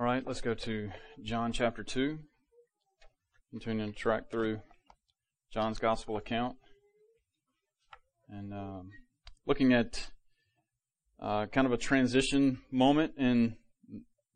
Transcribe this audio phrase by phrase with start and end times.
[0.00, 0.88] All right, let's go to
[1.22, 2.18] John chapter 2.
[3.50, 4.60] Continuing to track through
[5.52, 6.56] John's gospel account.
[8.30, 8.92] And um,
[9.44, 10.08] looking at
[11.20, 13.56] uh, kind of a transition moment in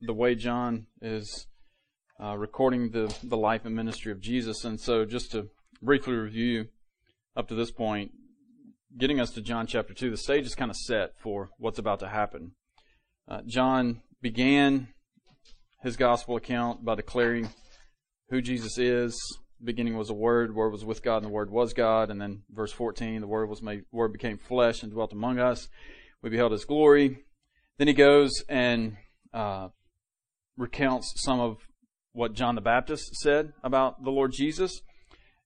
[0.03, 1.46] the way John is
[2.23, 4.67] uh, recording the, the life and ministry of Jesus.
[4.67, 5.49] And so, just to
[5.81, 6.67] briefly review
[7.35, 8.11] up to this point,
[8.99, 12.01] getting us to John chapter 2, the stage is kind of set for what's about
[12.01, 12.53] to happen.
[13.27, 14.89] Uh, John began
[15.84, 17.50] his gospel account by declaring
[18.30, 19.14] who Jesus is.
[19.62, 22.10] Beginning was a word, word was with God, and the word was God.
[22.10, 25.68] And then verse 14, the word was made, word became flesh and dwelt among us.
[26.22, 27.18] We beheld his glory.
[27.79, 28.96] Then he goes and
[29.34, 29.68] uh,
[30.57, 31.58] recounts some of
[32.12, 34.80] what John the Baptist said about the Lord Jesus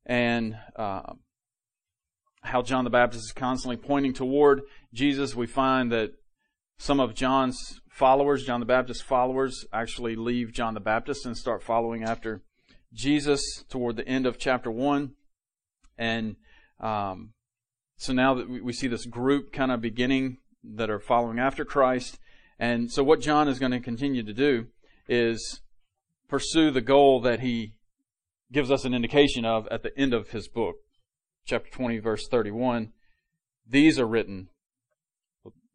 [0.07, 1.15] and uh,
[2.43, 4.63] how John the Baptist is constantly pointing toward
[4.95, 5.35] Jesus.
[5.35, 6.13] We find that
[6.79, 11.63] some of John's followers, John the Baptist's followers, actually leave John the Baptist and start
[11.63, 12.43] following after
[12.93, 15.13] Jesus toward the end of chapter 1.
[15.99, 16.37] And
[16.81, 17.33] um,
[17.97, 22.19] so now that we see this group kind of beginning that are following after Christ.
[22.59, 24.69] And so what John is going to continue to do
[25.09, 25.61] is
[26.29, 27.75] pursue the goal that he
[28.53, 30.77] gives us an indication of at the end of his book.
[31.45, 32.93] Chapter 20, verse 31.
[33.67, 34.49] These are written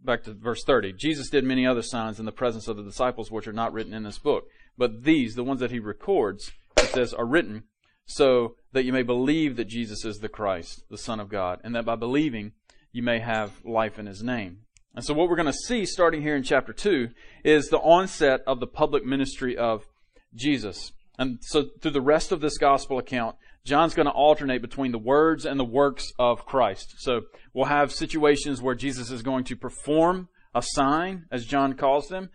[0.04, 0.94] back to verse 30.
[0.94, 3.94] Jesus did many other signs in the presence of the disciples which are not written
[3.94, 4.48] in this book.
[4.78, 7.64] But these, the ones that he records, it says, are written
[8.06, 11.76] so that you may believe that Jesus is the Christ, the Son of God, and
[11.76, 12.52] that by believing
[12.92, 14.60] you may have life in his name.
[14.96, 17.10] And so what we're going to see starting here in chapter 2
[17.44, 19.88] is the onset of the public ministry of
[20.36, 20.92] Jesus.
[21.18, 24.98] And so through the rest of this gospel account, John's going to alternate between the
[24.98, 26.96] words and the works of Christ.
[26.98, 27.22] So
[27.54, 32.30] we'll have situations where Jesus is going to perform a sign, as John calls them,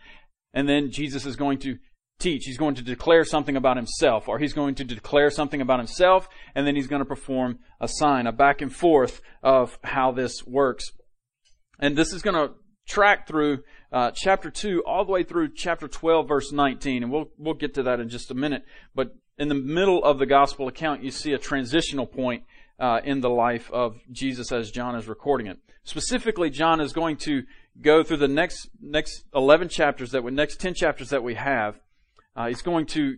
[0.54, 1.78] and then Jesus is going to
[2.18, 2.44] teach.
[2.46, 6.28] He's going to declare something about himself, or he's going to declare something about himself,
[6.54, 10.44] and then he's going to perform a sign, a back and forth of how this
[10.46, 10.90] works.
[11.78, 12.54] And this is going to
[12.88, 13.58] track through
[13.92, 17.74] uh, chapter 2 all the way through chapter 12, verse 19, and we'll, we'll get
[17.74, 18.64] to that in just a minute.
[18.94, 22.42] But in the middle of the gospel account, you see a transitional point
[22.78, 25.58] uh, in the life of Jesus as John is recording it.
[25.84, 27.44] Specifically, John is going to
[27.80, 31.80] go through the next next eleven chapters that we next ten chapters that we have.
[32.36, 33.16] Uh, he's going to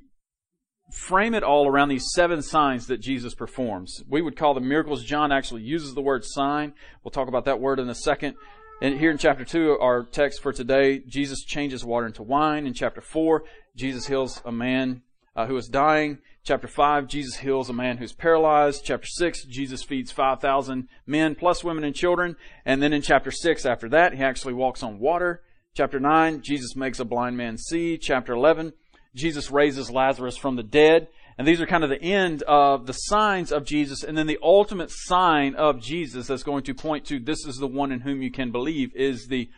[0.92, 4.02] frame it all around these seven signs that Jesus performs.
[4.08, 5.04] We would call them miracles.
[5.04, 6.72] John actually uses the word sign.
[7.04, 8.36] We'll talk about that word in a second.
[8.82, 12.66] And here in chapter 2, our text for today, Jesus changes water into wine.
[12.66, 13.44] In chapter 4,
[13.76, 15.02] Jesus heals a man
[15.36, 16.18] uh, who is dying.
[16.42, 18.82] Chapter 5, Jesus heals a man who's paralyzed.
[18.84, 22.36] Chapter 6, Jesus feeds 5,000 men plus women and children.
[22.64, 25.42] And then in chapter 6, after that, he actually walks on water.
[25.74, 27.98] Chapter 9, Jesus makes a blind man see.
[27.98, 28.72] Chapter 11,
[29.14, 31.08] Jesus raises Lazarus from the dead.
[31.38, 34.02] And these are kind of the end of the signs of Jesus.
[34.02, 37.66] And then the ultimate sign of Jesus that's going to point to this is the
[37.66, 39.48] one in whom you can believe is the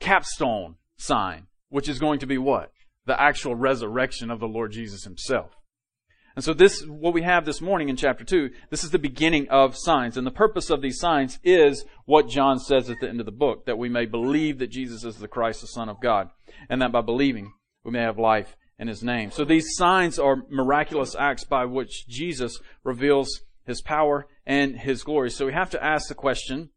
[0.00, 2.72] capstone sign, which is going to be what?
[3.08, 5.56] The actual resurrection of the Lord Jesus himself.
[6.36, 9.48] And so this, what we have this morning in chapter 2, this is the beginning
[9.48, 10.16] of signs.
[10.16, 13.32] And the purpose of these signs is what John says at the end of the
[13.32, 16.28] book, that we may believe that Jesus is the Christ, the Son of God.
[16.68, 17.52] And that by believing,
[17.82, 19.32] we may have life in His name.
[19.32, 25.30] So these signs are miraculous acts by which Jesus reveals His power and His glory.
[25.30, 26.70] So we have to ask the question,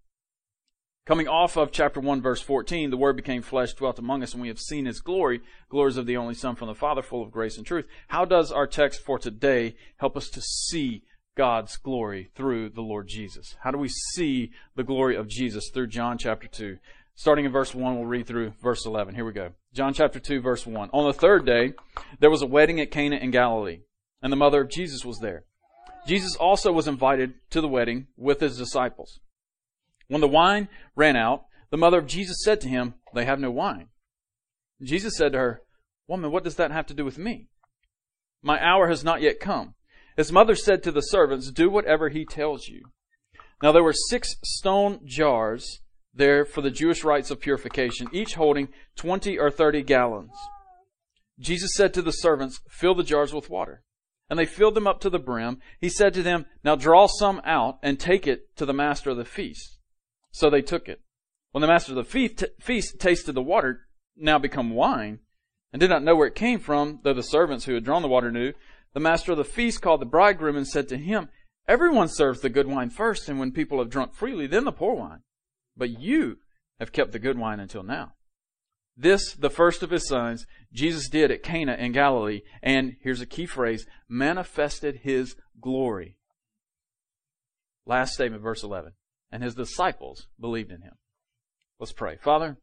[1.07, 4.41] Coming off of chapter 1 verse 14, the Word became flesh, dwelt among us, and
[4.41, 7.31] we have seen His glory, glories of the only Son from the Father, full of
[7.31, 7.85] grace and truth.
[8.09, 11.01] How does our text for today help us to see
[11.35, 13.55] God's glory through the Lord Jesus?
[13.63, 16.77] How do we see the glory of Jesus through John chapter 2?
[17.15, 19.15] Starting in verse 1, we'll read through verse 11.
[19.15, 19.53] Here we go.
[19.73, 20.91] John chapter 2 verse 1.
[20.93, 21.73] On the third day,
[22.19, 23.79] there was a wedding at Cana in Galilee,
[24.21, 25.45] and the mother of Jesus was there.
[26.05, 29.19] Jesus also was invited to the wedding with his disciples.
[30.11, 33.49] When the wine ran out, the mother of Jesus said to him, They have no
[33.49, 33.87] wine.
[34.83, 35.61] Jesus said to her,
[36.05, 37.47] Woman, what does that have to do with me?
[38.43, 39.75] My hour has not yet come.
[40.17, 42.81] His mother said to the servants, Do whatever he tells you.
[43.63, 45.79] Now there were six stone jars
[46.13, 48.67] there for the Jewish rites of purification, each holding
[48.97, 50.33] twenty or thirty gallons.
[51.39, 53.81] Jesus said to the servants, Fill the jars with water.
[54.29, 55.59] And they filled them up to the brim.
[55.79, 59.15] He said to them, Now draw some out and take it to the master of
[59.15, 59.77] the feast.
[60.31, 61.01] So they took it.
[61.51, 65.19] When the master of the feast, feast tasted the water, now become wine,
[65.73, 68.07] and did not know where it came from, though the servants who had drawn the
[68.07, 68.53] water knew,
[68.93, 71.29] the master of the feast called the bridegroom and said to him,
[71.67, 74.95] Everyone serves the good wine first, and when people have drunk freely, then the poor
[74.95, 75.21] wine.
[75.77, 76.39] But you
[76.79, 78.13] have kept the good wine until now.
[78.97, 83.25] This, the first of his sons, Jesus did at Cana in Galilee, and here's a
[83.25, 86.17] key phrase, manifested his glory.
[87.85, 88.93] Last statement, verse 11.
[89.31, 90.93] And his disciples believed in him.
[91.79, 92.17] Let's pray.
[92.21, 92.57] Father,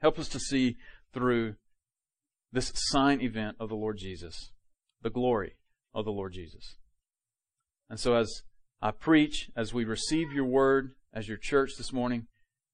[0.00, 0.76] help us to see
[1.12, 1.54] through
[2.52, 4.50] this sign event of the Lord Jesus,
[5.02, 5.56] the glory
[5.94, 6.76] of the Lord Jesus.
[7.88, 8.42] And so as
[8.82, 12.26] I preach, as we receive your word as your church this morning,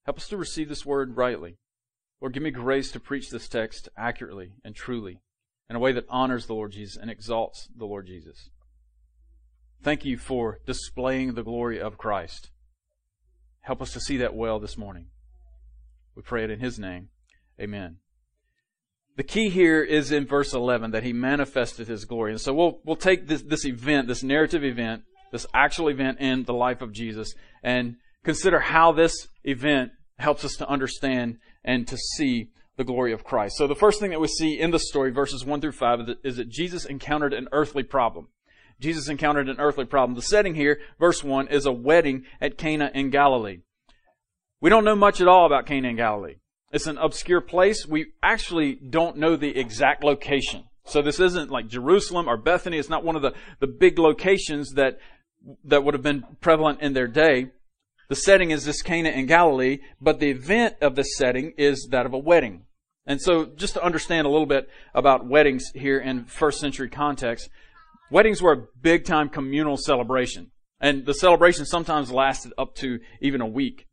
[0.05, 1.57] help us to receive this word rightly.
[2.21, 5.21] Lord, give me grace to preach this text accurately and truly
[5.69, 8.51] in a way that honors the Lord Jesus and exalts the Lord Jesus.
[9.83, 12.51] Thank you for displaying the glory of Christ.
[13.67, 15.07] Help us to see that well this morning.
[16.15, 17.09] We pray it in His name.
[17.61, 17.97] Amen.
[19.17, 22.31] The key here is in verse 11 that He manifested His glory.
[22.31, 25.03] And so we'll, we'll take this, this event, this narrative event,
[25.33, 30.55] this actual event in the life of Jesus, and consider how this event helps us
[30.59, 33.57] to understand and to see the glory of Christ.
[33.57, 36.37] So the first thing that we see in the story, verses 1 through 5, is
[36.37, 38.29] that Jesus encountered an earthly problem.
[38.81, 40.15] Jesus encountered an earthly problem.
[40.15, 43.61] The setting here, verse 1, is a wedding at Cana in Galilee.
[44.61, 46.37] We don't know much at all about Cana in Galilee.
[46.73, 47.87] It's an obscure place.
[47.87, 50.65] We actually don't know the exact location.
[50.85, 52.79] So this isn't like Jerusalem or Bethany.
[52.79, 54.99] It's not one of the, the big locations that,
[55.65, 57.51] that would have been prevalent in their day.
[58.09, 62.07] The setting is this Cana in Galilee, but the event of this setting is that
[62.07, 62.67] of a wedding.
[63.05, 67.49] And so just to understand a little bit about weddings here in first century context,
[68.11, 70.51] weddings were a big time communal celebration.
[70.81, 73.87] And the celebration sometimes lasted up to even a week.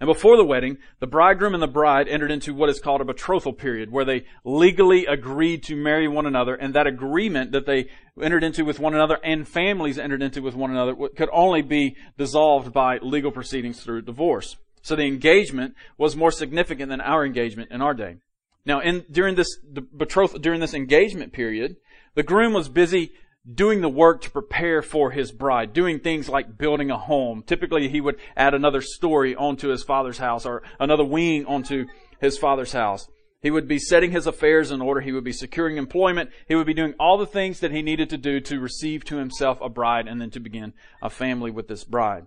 [0.00, 3.04] And before the wedding, the bridegroom and the bride entered into what is called a
[3.04, 7.88] betrothal period, where they legally agreed to marry one another, and that agreement that they
[8.22, 11.96] entered into with one another and families entered into with one another could only be
[12.16, 14.56] dissolved by legal proceedings through divorce.
[14.82, 18.18] So the engagement was more significant than our engagement in our day.
[18.64, 19.58] Now, in, during this
[19.96, 21.76] betrothal, during this engagement period,
[22.18, 23.12] the groom was busy
[23.48, 27.44] doing the work to prepare for his bride, doing things like building a home.
[27.46, 31.86] Typically, he would add another story onto his father's house or another wing onto
[32.20, 33.06] his father's house.
[33.40, 35.00] He would be setting his affairs in order.
[35.00, 36.30] He would be securing employment.
[36.48, 39.18] He would be doing all the things that he needed to do to receive to
[39.18, 42.26] himself a bride and then to begin a family with this bride.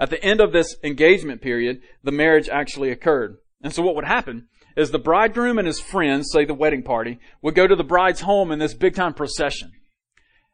[0.00, 3.36] At the end of this engagement period, the marriage actually occurred.
[3.62, 7.18] And so what would happen is the bridegroom and his friends, say the wedding party,
[7.42, 9.72] would go to the bride's home in this big time procession.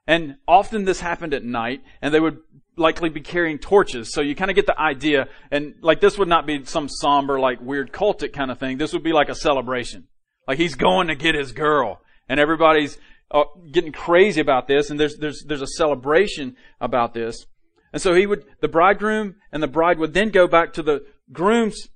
[0.07, 2.39] And often this happened at night, and they would
[2.77, 4.13] likely be carrying torches.
[4.13, 5.29] So you kind of get the idea.
[5.51, 8.79] And like this would not be some somber, like weird cultic kind of thing.
[8.79, 10.09] This would be like a celebration.
[10.49, 12.01] Like he's going to get his girl.
[12.29, 12.99] And everybody's
[13.31, 14.91] uh, getting crazy about this.
[14.91, 17.47] And there's, there's, there's a celebration about this.
[17.93, 21.05] And so he would, the bridegroom and the bride would then go back to the
[21.31, 21.89] groom's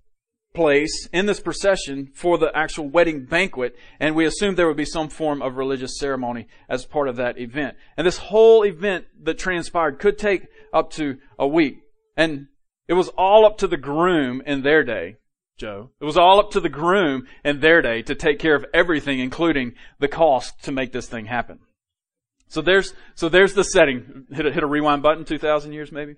[0.57, 4.87] place in this procession for the actual wedding banquet, and we assumed there would be
[4.87, 7.77] some form of religious ceremony as part of that event.
[7.97, 11.83] And this whole event that transpired could take up to a week.
[12.17, 12.49] And
[12.89, 15.17] it was all up to the groom in their day,
[15.59, 15.91] Joe.
[16.01, 19.21] It was all up to the groom in their day to take care of everything,
[19.21, 21.61] including the cost to make this thing happen.
[22.49, 24.27] So there's, so there's the setting.
[24.33, 26.15] Hit a, hit a rewind button, 2,000 years maybe?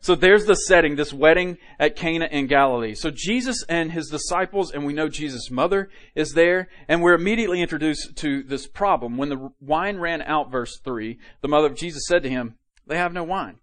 [0.00, 2.94] So there's the setting, this wedding at Cana in Galilee.
[2.94, 7.60] So Jesus and his disciples, and we know Jesus' mother is there, and we're immediately
[7.60, 9.16] introduced to this problem.
[9.16, 12.98] When the wine ran out, verse 3, the mother of Jesus said to him, They
[12.98, 13.58] have no wine.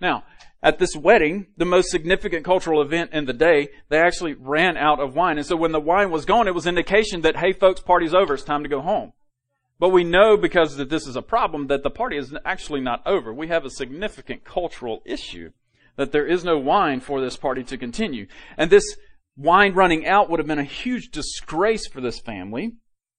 [0.00, 0.24] Now,
[0.62, 5.00] at this wedding, the most significant cultural event in the day, they actually ran out
[5.00, 5.38] of wine.
[5.38, 8.34] And so when the wine was gone, it was indication that, hey folks, party's over,
[8.34, 9.12] it's time to go home.
[9.78, 13.06] But we know because that this is a problem that the party is actually not
[13.06, 13.32] over.
[13.32, 15.52] We have a significant cultural issue
[15.96, 18.26] that there is no wine for this party to continue.
[18.56, 18.96] And this
[19.36, 22.72] wine running out would have been a huge disgrace for this family,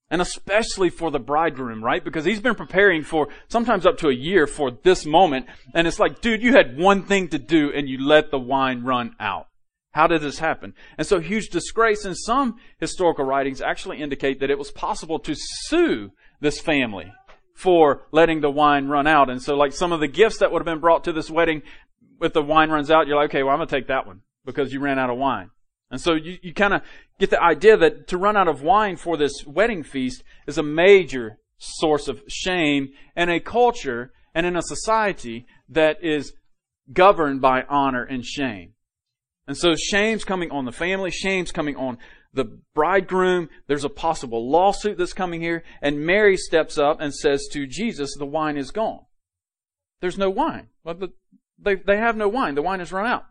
[0.10, 2.03] and especially for the bridegroom, right?
[2.03, 6.00] Because he's been preparing for sometimes up to a year for this moment, and it's
[6.00, 9.48] like, dude, you had one thing to do and you let the wine run out.
[9.91, 10.74] How did this happen?
[10.98, 15.34] And so huge disgrace, and some historical writings actually indicate that it was possible to
[15.36, 17.12] sue this family
[17.55, 19.29] for letting the wine run out.
[19.31, 21.63] And so like some of the gifts that would have been brought to this wedding
[22.21, 24.21] if the wine runs out, you're like, okay, well, I'm going to take that one
[24.45, 25.51] because you ran out of wine.
[25.89, 26.81] And so you, you kind of
[27.19, 30.63] get the idea that to run out of wine for this wedding feast is a
[30.63, 36.33] major source of shame in a culture and in a society that is
[36.91, 38.74] governed by honor and shame.
[39.47, 41.97] And so shame's coming on the family, shame's coming on
[42.33, 43.50] the bridegroom.
[43.67, 45.63] There's a possible lawsuit that's coming here.
[45.81, 49.05] And Mary steps up and says to Jesus, the wine is gone.
[50.01, 50.67] There's no wine.
[50.83, 51.13] Well, the,
[51.59, 52.55] they, they have no wine.
[52.55, 53.25] The wine has run out.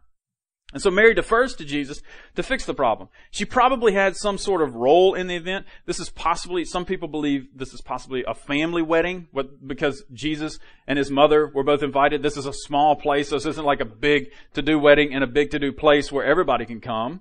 [0.72, 2.02] And so Mary defers to Jesus
[2.34, 3.08] to fix the problem.
[3.30, 5.64] She probably had some sort of role in the event.
[5.86, 10.58] This is possibly, some people believe this is possibly a family wedding but because Jesus
[10.88, 12.22] and his mother were both invited.
[12.22, 15.28] This is a small place, so this isn't like a big to-do wedding in a
[15.28, 17.20] big to-do place where everybody can come.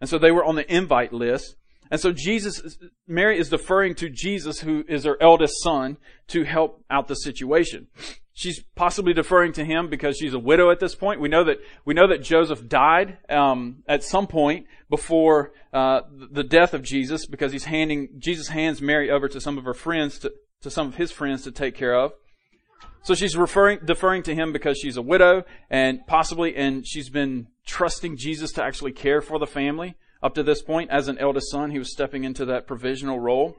[0.00, 1.54] And so they were on the invite list.
[1.88, 6.82] And so Jesus, Mary is deferring to Jesus, who is her eldest son, to help
[6.90, 7.86] out the situation.
[8.34, 11.20] She's possibly deferring to him because she's a widow at this point.
[11.20, 16.42] We know that we know that Joseph died um, at some point before uh, the
[16.42, 20.18] death of Jesus because he's handing Jesus hands Mary over to some of her friends
[20.20, 22.12] to, to some of his friends to take care of.
[23.02, 27.48] So she's referring deferring to him because she's a widow and possibly and she's been
[27.66, 31.50] trusting Jesus to actually care for the family up to this point as an eldest
[31.50, 31.70] son.
[31.70, 33.56] He was stepping into that provisional role.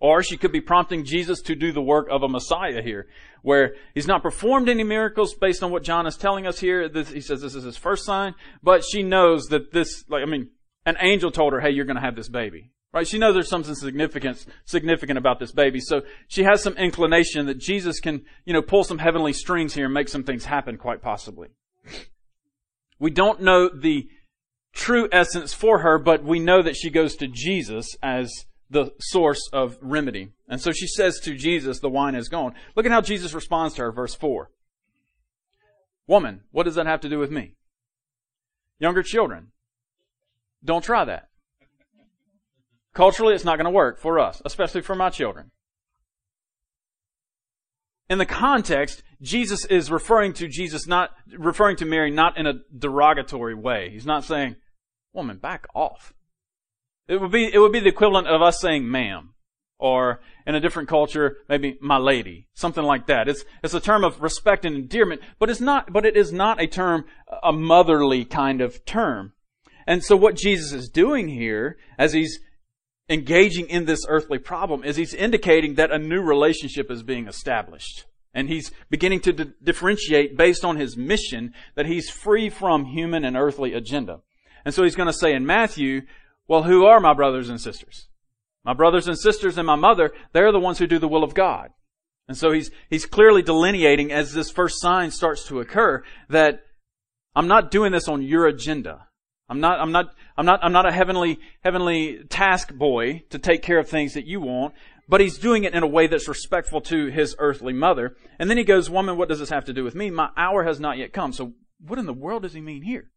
[0.00, 3.08] Or she could be prompting Jesus to do the work of a Messiah here,
[3.42, 6.88] where he's not performed any miracles based on what John is telling us here.
[6.88, 10.26] This, he says this is his first sign, but she knows that this, like, I
[10.26, 10.50] mean,
[10.86, 12.70] an angel told her, hey, you're going to have this baby.
[12.92, 13.06] Right?
[13.06, 15.80] She knows there's something significant, significant about this baby.
[15.80, 19.84] So she has some inclination that Jesus can, you know, pull some heavenly strings here
[19.84, 21.48] and make some things happen quite possibly.
[22.98, 24.08] We don't know the
[24.72, 29.48] true essence for her, but we know that she goes to Jesus as the source
[29.52, 30.32] of remedy.
[30.48, 32.54] And so she says to Jesus, the wine is gone.
[32.76, 34.50] Look at how Jesus responds to her, verse 4.
[36.06, 37.54] Woman, what does that have to do with me?
[38.78, 39.48] Younger children,
[40.64, 41.28] don't try that.
[42.94, 45.50] Culturally, it's not going to work for us, especially for my children.
[48.08, 52.54] In the context, Jesus is referring to Jesus not, referring to Mary not in a
[52.76, 53.90] derogatory way.
[53.90, 54.56] He's not saying,
[55.12, 56.14] woman, back off.
[57.08, 59.34] It would be, it would be the equivalent of us saying ma'am.
[59.80, 62.48] Or in a different culture, maybe my lady.
[62.54, 63.28] Something like that.
[63.28, 66.60] It's, it's a term of respect and endearment, but it's not, but it is not
[66.60, 67.04] a term,
[67.42, 69.34] a motherly kind of term.
[69.86, 72.40] And so what Jesus is doing here, as he's
[73.08, 78.04] engaging in this earthly problem, is he's indicating that a new relationship is being established.
[78.34, 83.24] And he's beginning to d- differentiate based on his mission that he's free from human
[83.24, 84.20] and earthly agenda.
[84.64, 86.02] And so he's going to say in Matthew,
[86.48, 88.08] well, who are my brothers and sisters?
[88.64, 91.34] My brothers and sisters and my mother, they're the ones who do the will of
[91.34, 91.70] God.
[92.26, 96.60] And so he's, he's clearly delineating as this first sign starts to occur that
[97.34, 99.06] I'm not doing this on your agenda.
[99.48, 103.62] I'm not, I'm not, I'm not, I'm not a heavenly, heavenly task boy to take
[103.62, 104.74] care of things that you want,
[105.08, 108.16] but he's doing it in a way that's respectful to his earthly mother.
[108.38, 110.10] And then he goes, woman, what does this have to do with me?
[110.10, 111.32] My hour has not yet come.
[111.32, 113.10] So what in the world does he mean here?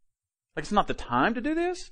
[0.56, 1.90] Like it's not the time to do this?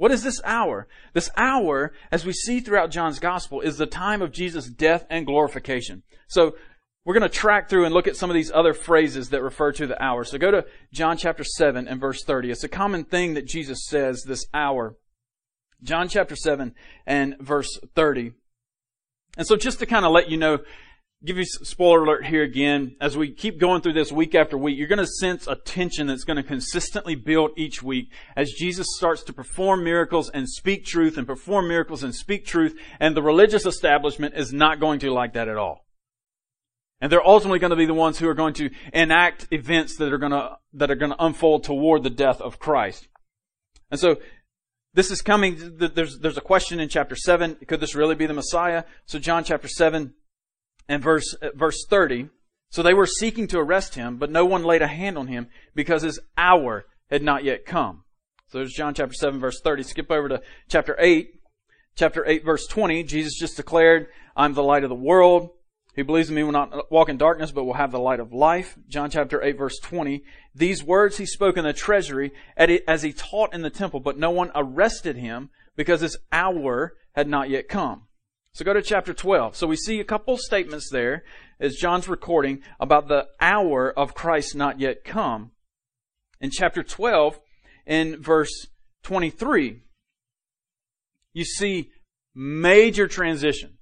[0.00, 0.88] What is this hour?
[1.12, 5.26] This hour, as we see throughout John's gospel, is the time of Jesus' death and
[5.26, 6.04] glorification.
[6.26, 6.54] So,
[7.04, 9.72] we're going to track through and look at some of these other phrases that refer
[9.72, 10.24] to the hour.
[10.24, 12.50] So go to John chapter 7 and verse 30.
[12.50, 14.96] It's a common thing that Jesus says this hour.
[15.82, 16.74] John chapter 7
[17.06, 18.32] and verse 30.
[19.36, 20.60] And so just to kind of let you know,
[21.24, 22.96] give you spoiler alert here again.
[23.00, 26.06] As we keep going through this week after week, you're going to sense a tension
[26.06, 30.84] that's going to consistently build each week as Jesus starts to perform miracles and speak
[30.84, 32.78] truth and perform miracles and speak truth.
[32.98, 35.84] And the religious establishment is not going to like that at all.
[37.02, 40.12] And they're ultimately going to be the ones who are going to enact events that
[40.12, 43.08] are going to, that are going to unfold toward the death of Christ.
[43.90, 44.16] And so,
[44.92, 47.58] this is coming, there's, there's a question in chapter 7.
[47.68, 48.82] Could this really be the Messiah?
[49.06, 50.14] So John chapter 7,
[50.88, 52.28] and verse, verse 30.
[52.70, 55.48] So they were seeking to arrest him, but no one laid a hand on him
[55.74, 58.04] because his hour had not yet come.
[58.48, 59.82] So there's John chapter 7 verse 30.
[59.82, 61.34] Skip over to chapter 8.
[61.96, 63.02] Chapter 8 verse 20.
[63.04, 64.06] Jesus just declared,
[64.36, 65.50] I'm the light of the world.
[65.96, 68.32] Who believes in me will not walk in darkness, but will have the light of
[68.32, 68.78] life.
[68.88, 70.22] John chapter 8 verse 20.
[70.54, 74.30] These words he spoke in the treasury as he taught in the temple, but no
[74.30, 78.06] one arrested him because his hour had not yet come.
[78.52, 79.56] So go to chapter 12.
[79.56, 81.24] So we see a couple statements there
[81.60, 85.52] as John's recording about the hour of Christ not yet come.
[86.40, 87.38] In chapter 12,
[87.86, 88.66] in verse
[89.04, 89.82] 23,
[91.32, 91.90] you see
[92.34, 93.78] major transition.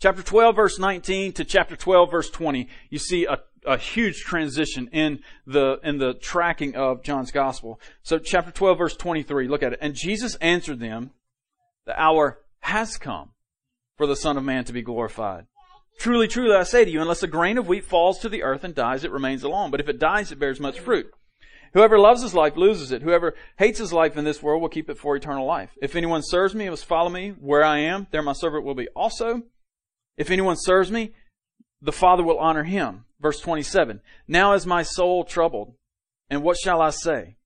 [0.00, 4.88] Chapter 12 verse 19 to chapter 12 verse 20, you see a, a huge transition
[4.88, 7.78] in the, in the tracking of John's gospel.
[8.02, 9.78] So chapter 12 verse 23, look at it.
[9.80, 11.12] And Jesus answered them,
[11.86, 13.30] the hour has come
[14.02, 15.46] for the Son of Man to be glorified.
[15.96, 18.64] Truly, truly, I say to you, unless a grain of wheat falls to the earth
[18.64, 19.70] and dies, it remains alone.
[19.70, 21.08] But if it dies, it bears much fruit.
[21.72, 23.02] Whoever loves his life loses it.
[23.02, 25.70] Whoever hates his life in this world will keep it for eternal life.
[25.80, 28.74] If anyone serves me and must follow me where I am, there my servant will
[28.74, 29.42] be also.
[30.16, 31.14] If anyone serves me,
[31.80, 33.04] the Father will honor him.
[33.20, 34.00] Verse 27.
[34.26, 35.76] Now is my soul troubled,
[36.28, 37.36] and what shall I say?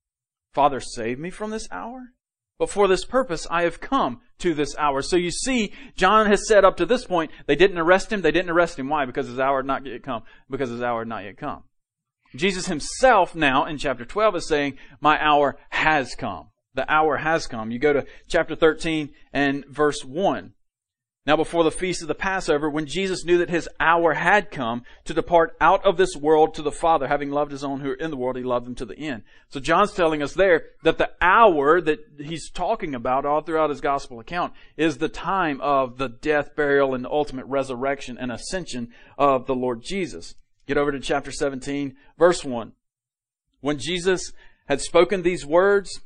[0.55, 2.13] Father, save me from this hour?
[2.59, 5.01] But for this purpose I have come to this hour.
[5.01, 8.21] So you see, John has said up to this point, they didn't arrest him.
[8.21, 8.89] They didn't arrest him.
[8.89, 9.05] Why?
[9.05, 10.23] Because his hour had not yet come.
[10.49, 11.63] Because his hour had not yet come.
[12.35, 16.47] Jesus himself now in chapter 12 is saying, my hour has come.
[16.73, 17.71] The hour has come.
[17.71, 20.53] You go to chapter 13 and verse 1.
[21.27, 24.83] Now before the feast of the Passover, when Jesus knew that his hour had come
[25.03, 27.95] to depart out of this world to the Father, having loved his own who are
[27.95, 29.23] in the world, he loved them to the end.
[29.49, 33.81] So John's telling us there that the hour that he's talking about all throughout his
[33.81, 39.47] gospel account is the time of the death, burial, and ultimate resurrection and ascension of
[39.47, 40.35] the Lord Jesus.
[40.65, 42.71] Get over to chapter 17, verse 1.
[43.59, 44.31] When Jesus
[44.69, 45.99] had spoken these words,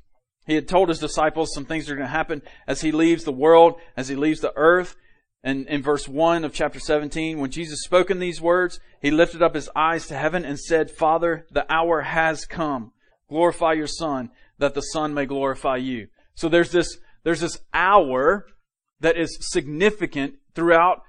[0.48, 3.32] he had told his disciples some things are going to happen as he leaves the
[3.32, 4.96] world, as he leaves the earth.
[5.44, 9.42] And in verse 1 of chapter 17, when Jesus spoke in these words, he lifted
[9.42, 12.92] up his eyes to heaven and said, Father, the hour has come.
[13.28, 14.30] Glorify your Son,
[14.60, 16.08] that the Son may glorify you.
[16.36, 18.46] So there's this, there's this hour
[19.00, 21.02] that is significant throughout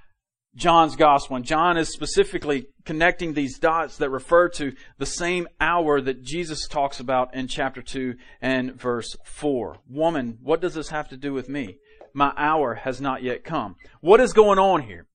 [0.55, 1.37] John's gospel.
[1.37, 6.67] And John is specifically connecting these dots that refer to the same hour that Jesus
[6.69, 9.79] talks about in chapter 2 and verse 4.
[9.89, 11.79] Woman, what does this have to do with me?
[12.15, 13.77] My hour has not yet come.
[14.01, 15.07] What is going on here?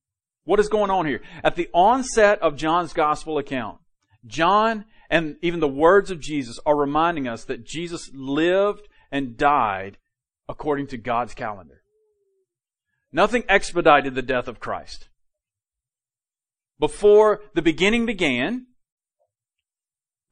[0.44, 1.20] What is going on here?
[1.44, 3.78] At the onset of John's gospel account,
[4.26, 9.98] John and even the words of Jesus are reminding us that Jesus lived and died
[10.48, 11.82] according to God's calendar.
[13.12, 15.08] Nothing expedited the death of Christ
[16.78, 18.66] before the beginning began,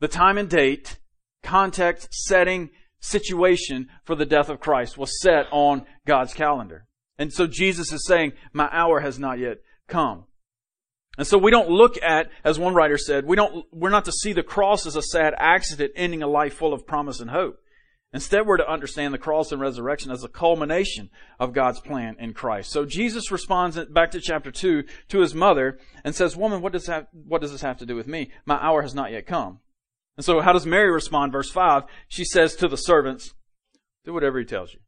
[0.01, 0.99] the time and date,
[1.43, 6.87] context, setting, situation for the death of Christ was set on God's calendar.
[7.19, 10.25] And so Jesus is saying, my hour has not yet come.
[11.19, 14.13] And so we don't look at, as one writer said, we don't, we're not to
[14.13, 17.59] see the cross as a sad accident ending a life full of promise and hope.
[18.13, 21.11] Instead, we're to understand the cross and resurrection as a culmination
[21.41, 22.71] of God's plan in Christ.
[22.71, 26.89] So Jesus responds back to chapter 2 to his mother and says, Woman, what does,
[27.13, 28.31] what does this have to do with me?
[28.45, 29.61] My hour has not yet come.
[30.17, 31.33] And so how does Mary respond?
[31.33, 33.35] Verse 5, she says to the servants,
[34.05, 34.81] Do whatever he tells you.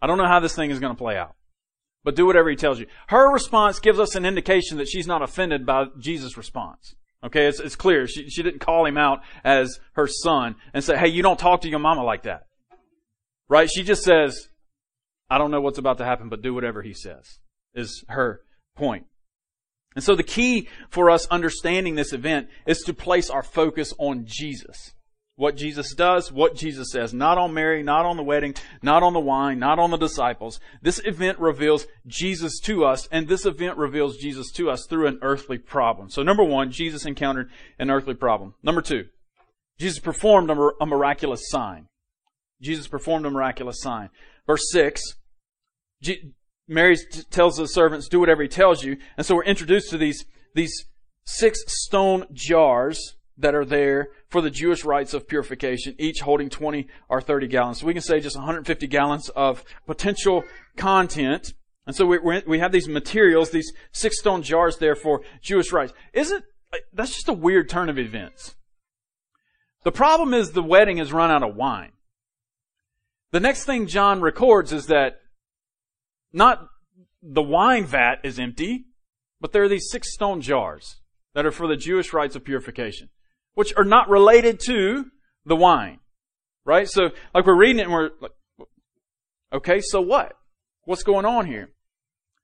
[0.00, 1.36] I don't know how this thing is going to play out,
[2.04, 2.86] but do whatever he tells you.
[3.08, 6.94] Her response gives us an indication that she's not offended by Jesus' response.
[7.24, 8.08] Okay, it's, it's clear.
[8.08, 11.60] She, she didn't call him out as her son and say, hey, you don't talk
[11.60, 12.46] to your mama like that.
[13.48, 13.70] Right?
[13.70, 14.48] She just says,
[15.30, 17.38] I don't know what's about to happen, but do whatever he says,
[17.74, 18.40] is her
[18.76, 19.06] point.
[19.94, 24.24] And so the key for us understanding this event is to place our focus on
[24.26, 24.92] Jesus
[25.36, 27.14] what Jesus does, what Jesus says.
[27.14, 30.60] Not on Mary, not on the wedding, not on the wine, not on the disciples.
[30.82, 35.18] This event reveals Jesus to us, and this event reveals Jesus to us through an
[35.22, 36.10] earthly problem.
[36.10, 38.54] So number one, Jesus encountered an earthly problem.
[38.62, 39.06] Number two,
[39.78, 41.88] Jesus performed a, miraculous sign.
[42.60, 44.10] Jesus performed a miraculous sign.
[44.46, 45.00] Verse six,
[46.68, 46.96] Mary
[47.30, 48.96] tells the servants, do whatever he tells you.
[49.16, 50.86] And so we're introduced to these, these
[51.24, 56.86] six stone jars that are there for the Jewish rites of purification, each holding 20
[57.08, 57.80] or 30 gallons.
[57.80, 60.44] So we can say just 150 gallons of potential
[60.76, 61.54] content.
[61.86, 65.92] And so we, we have these materials, these six stone jars there for Jewish rites.
[66.12, 66.44] Isn't,
[66.92, 68.54] that's just a weird turn of events.
[69.82, 71.92] The problem is the wedding has run out of wine.
[73.32, 75.21] The next thing John records is that
[76.32, 76.68] not
[77.22, 78.86] the wine vat is empty,
[79.40, 80.96] but there are these six stone jars
[81.34, 83.08] that are for the Jewish rites of purification
[83.54, 85.06] which are not related to
[85.44, 85.98] the wine.
[86.64, 86.88] Right?
[86.88, 88.32] So, like we're reading it and we're like,
[89.52, 90.36] okay, so what?
[90.84, 91.70] What's going on here?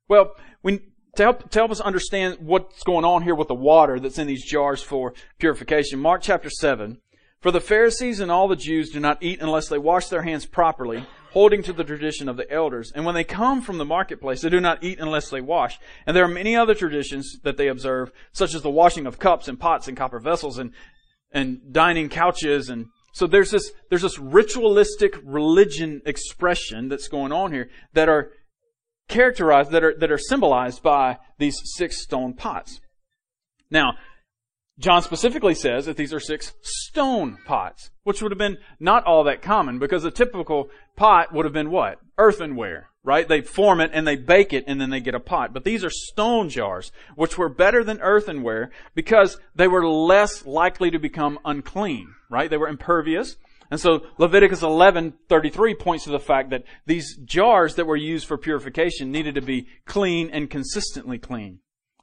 [0.09, 0.81] Well, we,
[1.17, 4.27] to help, to help us understand what's going on here with the water that's in
[4.27, 6.99] these jars for purification, Mark chapter 7,
[7.41, 10.47] for the Pharisees and all the Jews do not eat unless they wash their hands
[10.47, 11.07] properly,
[11.39, 12.91] holding to the tradition of the elders.
[12.93, 15.79] And when they come from the marketplace, they do not eat unless they wash.
[16.05, 19.47] And there are many other traditions that they observe, such as the washing of cups
[19.47, 20.73] and pots and copper vessels and
[21.31, 27.53] and dining couches and so there's this there's this ritualistic religion expression that's going on
[27.53, 28.33] here that are
[29.09, 32.81] characterized that are that are symbolized by these six stone pots.
[33.71, 33.95] Now,
[34.79, 39.25] John specifically says that these are six stone pots, which would have been not all
[39.25, 41.99] that common because a typical pot would have been what?
[42.17, 43.27] Earthenware, right?
[43.27, 45.53] They form it and they bake it and then they get a pot.
[45.53, 50.93] But these are stone jars, which were better than earthenware because they were less likely
[50.93, 52.49] to become unclean, right?
[52.49, 53.37] They were impervious.
[53.73, 58.39] And so Leviticus 11:33 points to the fact that these jars that were used for
[58.39, 61.59] purification needed to be clean and consistently clean.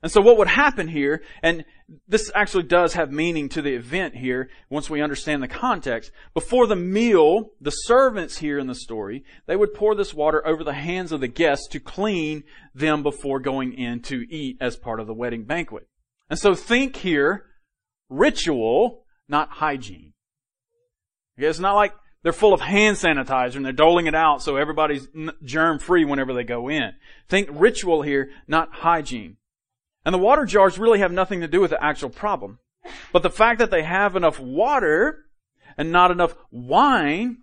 [0.06, 1.66] And so what would happen here, and
[2.08, 6.12] this actually does have meaning to the event here once we understand the context.
[6.36, 10.64] Before the meal, the servants here in the story, they would pour this water over
[10.64, 12.44] the hands of the guests to clean
[12.76, 15.88] them before going in to eat as part of the wedding banquet.
[16.30, 17.46] And so think here,
[18.08, 20.14] ritual, not hygiene.
[21.40, 24.56] Okay, it's not like they're full of hand sanitizer and they're doling it out so
[24.56, 25.08] everybody's
[25.44, 26.92] germ free whenever they go in.
[27.28, 29.38] Think ritual here, not hygiene.
[30.06, 32.60] And the water jars really have nothing to do with the actual problem.
[33.12, 35.26] But the fact that they have enough water
[35.78, 37.40] and not enough wine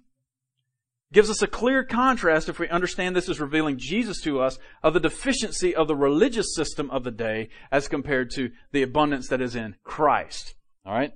[1.12, 4.94] gives us a clear contrast if we understand this is revealing Jesus to us of
[4.94, 9.42] the deficiency of the religious system of the day as compared to the abundance that
[9.42, 10.54] is in Christ.
[10.86, 11.12] Alright?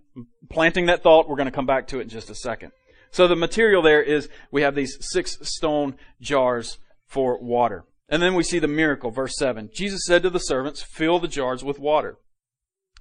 [0.50, 2.72] Planting that thought, we're going to come back to it in just a second.
[3.10, 7.84] So the material there is we have these six stone jars for water.
[8.08, 9.70] And then we see the miracle, verse 7.
[9.74, 12.18] Jesus said to the servants, Fill the jars with water.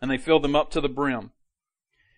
[0.01, 1.31] And they filled them up to the brim.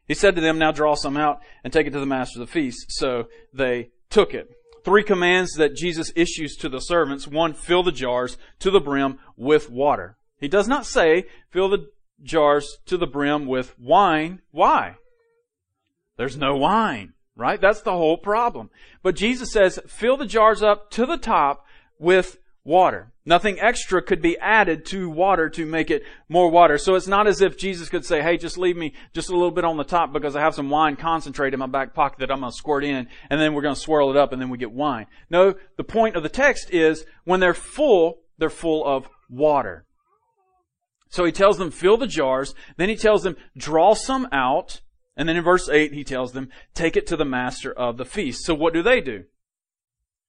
[0.08, 2.48] He said to them, Now draw some out and take it to the master of
[2.48, 2.86] the feast.
[2.90, 4.50] So they took it.
[4.86, 7.28] Three commands that Jesus issues to the servants.
[7.28, 10.18] One, fill the jars to the brim with water.
[10.40, 11.90] He does not say, fill the
[12.24, 14.42] jars to the brim with wine.
[14.52, 14.96] Why?
[16.16, 17.60] There's no wine, right?
[17.60, 18.70] That's the whole problem.
[19.04, 21.66] But Jesus says, fill the jars up to the top
[22.00, 23.14] with water.
[23.26, 26.78] Nothing extra could be added to water to make it more water.
[26.78, 29.52] So it's not as if Jesus could say, hey, just leave me just a little
[29.52, 32.30] bit on the top because I have some wine concentrate in my back pocket that
[32.30, 34.50] I'm going to squirt in and then we're going to swirl it up and then
[34.50, 35.08] we get wine.
[35.30, 39.86] No, the point of the text is when they're full, they're full of water.
[41.10, 42.54] So he tells them, fill the jars.
[42.76, 44.82] Then he tells them, draw some out.
[45.16, 48.06] And then in verse 8, he tells them, take it to the master of the
[48.06, 48.44] feast.
[48.44, 49.24] So what do they do?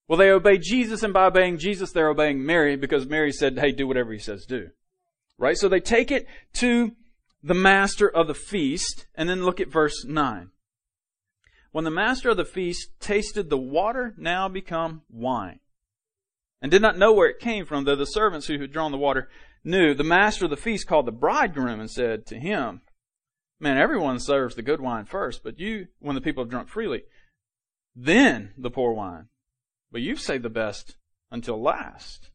[0.09, 3.73] Well, they obey Jesus, and by obeying Jesus, they're obeying Mary because Mary said, hey,
[3.73, 4.71] do whatever he says do.
[5.37, 5.57] Right?
[5.57, 6.92] So they take it to
[7.42, 10.51] the master of the feast, and then look at verse 9.
[11.71, 15.61] When the master of the feast tasted the water now become wine,
[16.61, 18.99] and did not know where it came from, though the servants who had drawn the
[18.99, 19.29] water
[19.62, 22.81] knew, the master of the feast called the bridegroom and said to him,
[23.61, 27.03] Man, everyone serves the good wine first, but you, when the people have drunk freely,
[27.94, 29.29] then the poor wine.
[29.90, 30.96] But you've saved the best
[31.31, 32.31] until last.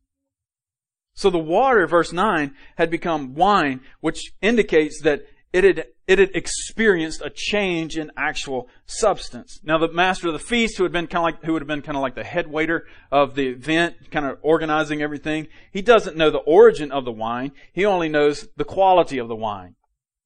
[1.14, 6.32] So the water, verse 9, had become wine, which indicates that it had, it had
[6.36, 9.60] experienced a change in actual substance.
[9.64, 11.68] Now the master of the feast, who had been kind of like, who would have
[11.68, 15.84] been kind of like the head waiter of the event, kind of organizing everything, he
[15.84, 17.52] doesn't know the origin of the wine.
[17.72, 19.76] He only knows the quality of the wine.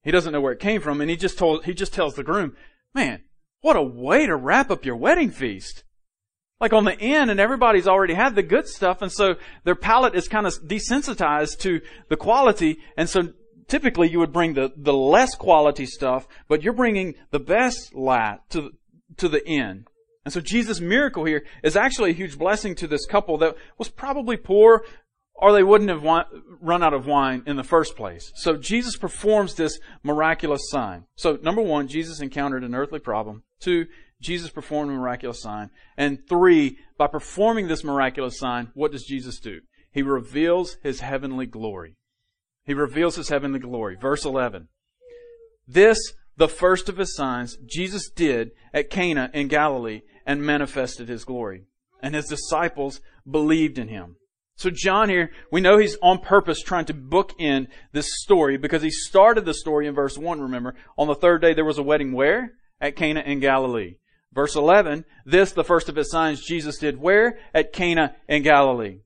[0.02, 2.24] He doesn't know where it came from, and he just told, he just tells the
[2.24, 2.56] groom,
[2.94, 3.22] man,
[3.60, 5.84] what a way to wrap up your wedding feast
[6.60, 10.14] like on the end and everybody's already had the good stuff and so their palate
[10.14, 13.32] is kind of desensitized to the quality and so
[13.68, 18.40] typically you would bring the, the less quality stuff but you're bringing the best lat
[18.50, 18.72] to,
[19.18, 19.86] to the end.
[20.24, 23.88] And so Jesus' miracle here is actually a huge blessing to this couple that was
[23.88, 24.84] probably poor
[25.34, 26.02] or they wouldn't have
[26.60, 28.32] run out of wine in the first place.
[28.34, 31.04] So Jesus performs this miraculous sign.
[31.14, 33.44] So number one, Jesus encountered an earthly problem.
[33.60, 33.86] Two,
[34.20, 35.70] Jesus performed a miraculous sign.
[35.96, 39.60] And three, by performing this miraculous sign, what does Jesus do?
[39.92, 41.96] He reveals his heavenly glory.
[42.64, 43.96] He reveals his heavenly glory.
[43.96, 44.68] Verse 11.
[45.66, 45.98] This,
[46.36, 51.64] the first of his signs, Jesus did at Cana in Galilee and manifested his glory.
[52.02, 54.16] And his disciples believed in him.
[54.56, 58.82] So John here, we know he's on purpose trying to book in this story because
[58.82, 60.74] he started the story in verse 1, remember.
[60.96, 62.54] On the third day there was a wedding where?
[62.80, 63.94] At Cana in Galilee.
[64.32, 67.38] Verse 11, this, the first of his signs, Jesus did where?
[67.54, 69.00] At Cana in Galilee.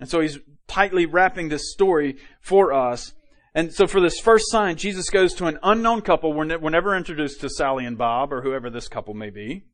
[0.00, 3.14] And so he's tightly wrapping this story for us.
[3.54, 6.32] And so for this first sign, Jesus goes to an unknown couple.
[6.32, 9.64] We're, never introduced to Sally and Bob or whoever this couple may be.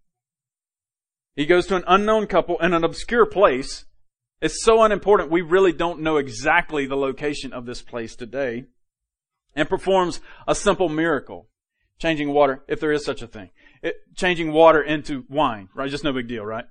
[1.35, 3.85] He goes to an unknown couple in an obscure place.
[4.41, 8.67] It's so unimportant, we really don't know exactly the location of this place today.
[9.57, 11.49] And performs a simple miracle.
[11.99, 13.51] Changing water, if there is such a thing
[13.85, 15.91] it, changing water into wine, right?
[15.91, 16.65] Just no big deal, right?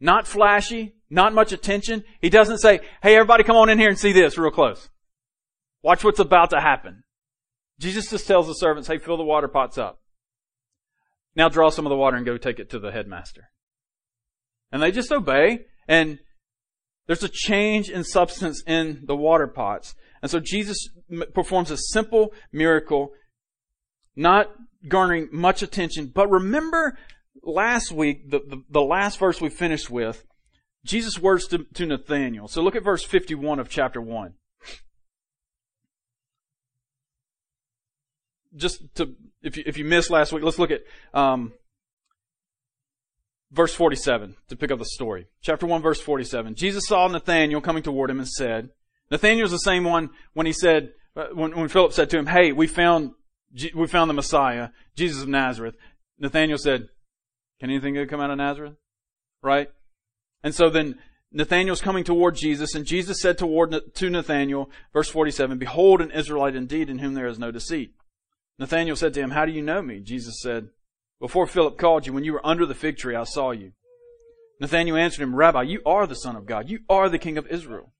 [0.00, 2.04] Not flashy, not much attention.
[2.20, 4.90] He doesn't say, hey, everybody come on in here and see this real close.
[5.82, 7.04] Watch what's about to happen.
[7.78, 10.00] Jesus just tells the servants, hey, fill the water pots up.
[11.34, 13.50] Now draw some of the water and go take it to the headmaster.
[14.70, 16.18] And they just obey, and
[17.06, 19.94] there's a change in substance in the water pots.
[20.20, 20.88] And so Jesus
[21.32, 23.12] performs a simple miracle,
[24.16, 24.50] not
[24.86, 26.06] garnering much attention.
[26.06, 26.98] But remember
[27.42, 30.24] last week, the, the, the last verse we finished with,
[30.84, 32.48] Jesus' words to, to Nathanael.
[32.48, 34.34] So look at verse 51 of chapter 1.
[38.56, 40.82] just to, if you, if you missed last week, let's look at,
[41.14, 41.52] um,
[43.50, 45.26] verse 47 to pick up the story.
[45.42, 46.54] Chapter 1 verse 47.
[46.54, 48.70] Jesus saw Nathanael coming toward him and said,
[49.10, 52.52] Nathanael's the same one when he said, uh, when, when Philip said to him, hey,
[52.52, 53.12] we found,
[53.74, 55.76] we found the Messiah, Jesus of Nazareth.
[56.18, 56.88] Nathanael said,
[57.62, 58.74] can anything good come out of Nazareth?
[59.40, 59.68] Right?
[60.42, 60.98] And so then
[61.30, 66.56] Nathanael's coming toward Jesus, and Jesus said toward, to Nathanael, verse 47, Behold an Israelite
[66.56, 67.92] indeed in whom there is no deceit.
[68.58, 70.00] Nathanael said to him, How do you know me?
[70.00, 70.70] Jesus said,
[71.20, 73.70] Before Philip called you, when you were under the fig tree, I saw you.
[74.58, 76.68] Nathanael answered him, Rabbi, you are the Son of God.
[76.68, 77.92] You are the King of Israel.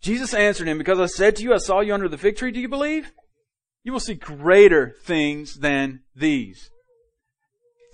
[0.00, 2.52] Jesus answered him, Because I said to you, I saw you under the fig tree,
[2.52, 3.10] do you believe?
[3.82, 6.70] You will see greater things than these.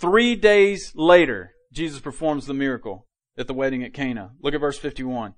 [0.01, 4.33] Three days later, Jesus performs the miracle at the wedding at Cana.
[4.40, 5.35] Look at verse 51.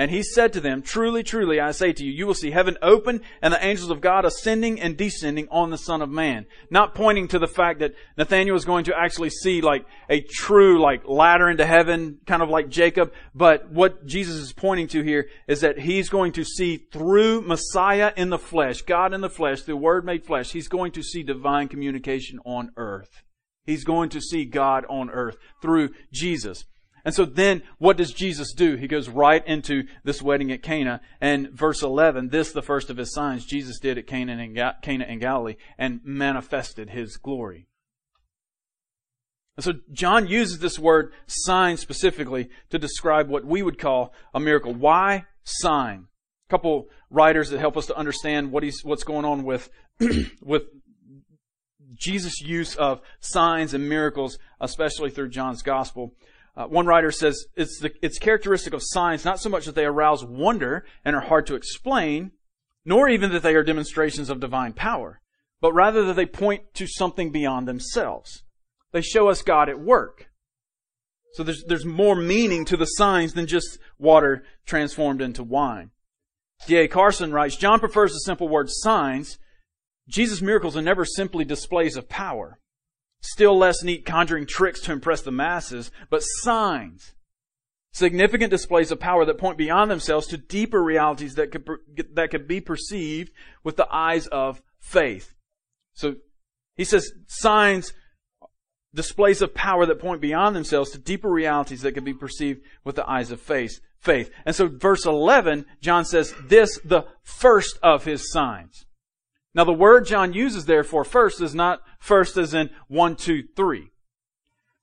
[0.00, 2.78] And he said to them, Truly, truly, I say to you, you will see heaven
[2.80, 6.46] open and the angels of God ascending and descending on the Son of Man.
[6.70, 10.80] Not pointing to the fact that Nathanael is going to actually see like a true
[10.80, 13.12] like ladder into heaven, kind of like Jacob.
[13.34, 18.14] But what Jesus is pointing to here is that he's going to see through Messiah
[18.16, 21.22] in the flesh, God in the flesh, the Word made flesh, he's going to see
[21.22, 23.22] divine communication on earth.
[23.66, 26.64] He's going to see God on earth through Jesus.
[27.04, 28.76] And so then what does Jesus do?
[28.76, 32.96] He goes right into this wedding at Cana and verse 11, this the first of
[32.96, 37.66] his signs Jesus did at Cana in, Cana in Galilee and manifested his glory.
[39.56, 44.40] And so John uses this word sign specifically to describe what we would call a
[44.40, 44.72] miracle.
[44.72, 46.06] Why sign?
[46.48, 49.68] A couple writers that help us to understand what he's, what's going on with,
[50.40, 50.62] with
[51.94, 56.14] Jesus' use of signs and miracles, especially through John's gospel.
[56.56, 59.84] Uh, one writer says it's, the, it's characteristic of signs not so much that they
[59.84, 62.32] arouse wonder and are hard to explain,
[62.84, 65.20] nor even that they are demonstrations of divine power,
[65.60, 68.42] but rather that they point to something beyond themselves.
[68.92, 70.30] They show us God at work.
[71.32, 75.90] So there's, there's more meaning to the signs than just water transformed into wine.
[76.66, 76.88] D.A.
[76.88, 79.38] Carson writes, John prefers the simple word signs.
[80.08, 82.58] Jesus' miracles are never simply displays of power.
[83.22, 87.14] Still less neat conjuring tricks to impress the masses, but signs.
[87.92, 91.66] Significant displays of power that point beyond themselves to deeper realities that could,
[92.14, 93.32] that could be perceived
[93.64, 95.34] with the eyes of faith.
[95.94, 96.16] So,
[96.76, 97.92] he says signs,
[98.94, 102.96] displays of power that point beyond themselves to deeper realities that could be perceived with
[102.96, 103.80] the eyes of faith.
[103.98, 104.30] Faith.
[104.46, 108.86] And so verse 11, John says, this, the first of his signs.
[109.54, 113.44] Now the word John uses there for first is not first as in one, two,
[113.56, 113.90] three.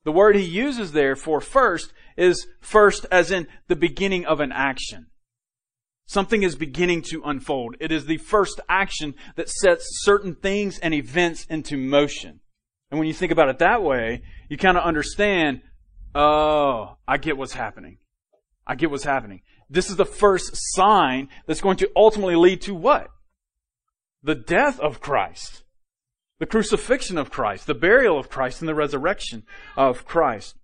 [0.04, 4.52] The word he uses there for first is first as in the beginning of an
[4.52, 5.06] action.
[6.06, 7.76] Something is beginning to unfold.
[7.80, 12.40] It is the first action that sets certain things and events into motion.
[12.90, 15.60] And when you think about it that way, you kind of understand,
[16.14, 17.98] oh, I get what's happening.
[18.66, 19.42] I get what's happening.
[19.68, 23.08] This is the first sign that's going to ultimately lead to what?
[24.22, 25.62] The death of Christ,
[26.38, 29.44] the crucifixion of Christ, the burial of Christ, and the resurrection
[29.76, 30.56] of Christ.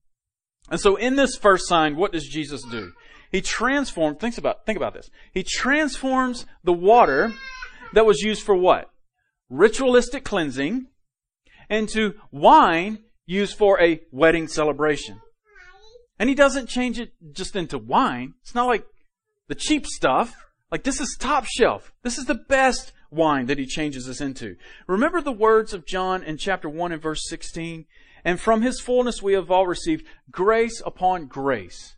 [0.71, 2.93] And so in this first sign, what does Jesus do?
[3.31, 5.11] He transforms, think about, think about this.
[5.33, 7.33] He transforms the water
[7.93, 8.91] that was used for what?
[9.51, 10.87] Ritualistic cleansing
[11.69, 15.21] into wine used for a wedding celebration.
[16.19, 18.35] And he doesn't change it just into wine.
[18.43, 18.87] It's not like
[19.49, 20.35] the cheap stuff.
[20.71, 21.93] Like this is top shelf.
[22.03, 24.57] This is the best wine that he changes us into.
[24.87, 27.87] Remember the words of John in chapter 1 and verse 16?
[28.25, 31.97] And from his fullness we have all received grace upon grace.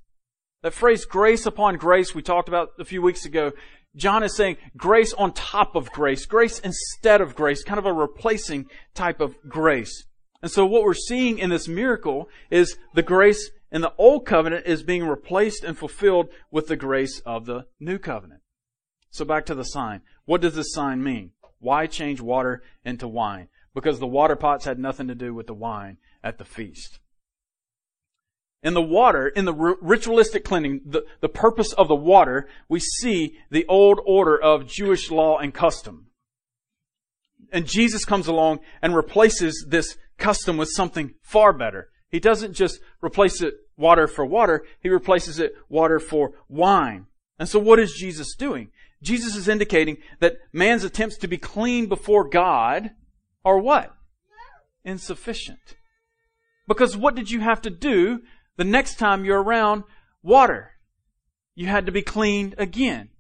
[0.63, 3.53] That phrase grace upon grace we talked about a few weeks ago.
[3.95, 7.93] John is saying grace on top of grace, grace instead of grace, kind of a
[7.93, 10.05] replacing type of grace.
[10.43, 14.67] And so what we're seeing in this miracle is the grace in the old covenant
[14.67, 18.43] is being replaced and fulfilled with the grace of the new covenant.
[19.11, 20.03] So back to the sign.
[20.27, 21.31] What does this sign mean?
[21.59, 23.49] Why change water into wine?
[23.75, 26.99] Because the water pots had nothing to do with the wine at the feast.
[28.63, 33.39] In the water, in the ritualistic cleansing, the, the purpose of the water, we see
[33.51, 36.09] the old order of Jewish law and custom.
[37.53, 41.91] And Jesus comes along and replaces this custom with something far better.
[42.09, 47.07] He doesn't just replace it water for water, he replaces it water for wine.
[47.39, 48.71] And so what is Jesus doing?
[49.03, 52.91] Jesus is indicating that man's attempts to be clean before God
[53.45, 53.95] are what?
[54.85, 55.77] Insufficient.
[56.67, 58.23] Because what did you have to do
[58.57, 59.85] the next time you're around
[60.23, 60.73] water?
[61.55, 63.11] You had to be cleaned again,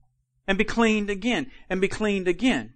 [0.46, 2.74] and be cleaned again, and be cleaned again.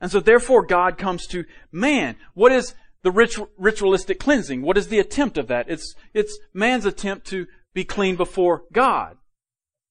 [0.00, 2.16] And so therefore God comes to man.
[2.34, 3.10] What is the
[3.58, 4.62] ritualistic cleansing?
[4.62, 5.66] What is the attempt of that?
[5.68, 9.16] It's, it's man's attempt to be clean before God.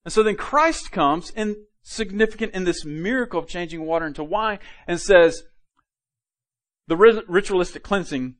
[0.05, 1.55] And so then Christ comes and
[1.89, 5.43] significant in this miracle of changing water into wine and says,
[6.87, 6.95] the
[7.27, 8.35] ritualistic cleansing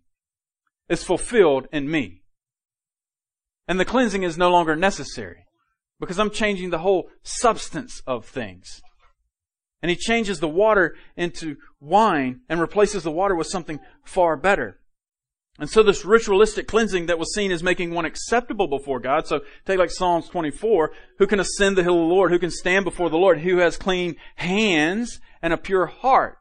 [0.88, 2.22] is fulfilled in me.
[3.68, 5.46] And the cleansing is no longer necessary
[6.00, 8.82] because I'm changing the whole substance of things.
[9.82, 14.80] And he changes the water into wine and replaces the water with something far better.
[15.60, 19.28] And so this ritualistic cleansing that was seen as making one acceptable before God.
[19.28, 20.92] So take like Psalms 24.
[21.18, 22.32] Who can ascend the hill of the Lord?
[22.32, 23.42] Who can stand before the Lord?
[23.42, 26.38] Who has clean hands and a pure heart?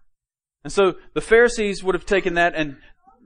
[0.62, 2.76] And so the Pharisees would have taken that and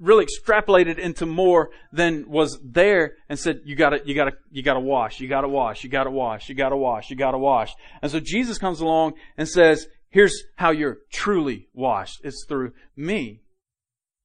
[0.00, 4.81] really extrapolated into more than was there and said, you gotta, you gotta, you gotta
[4.81, 7.72] wash, you gotta wash, you gotta wash, you gotta wash, you gotta wash.
[8.00, 12.20] And so Jesus comes along and says, here's how you're truly washed.
[12.24, 13.41] It's through me.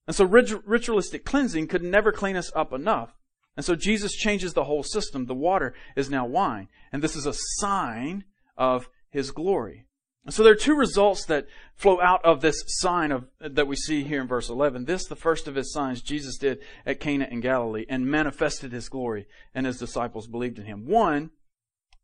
[0.08, 3.13] And so ritualistic cleansing could never clean us up enough.
[3.58, 5.26] And so Jesus changes the whole system.
[5.26, 6.70] The water is now wine.
[6.91, 8.24] And this is a sign
[8.56, 9.86] of his glory.
[10.24, 13.76] And so there are two results that flow out of this sign of, that we
[13.76, 14.86] see here in verse 11.
[14.86, 18.89] This, the first of his signs Jesus did at Cana in Galilee and manifested his
[18.89, 20.86] glory and his disciples believed in him.
[20.86, 21.32] One,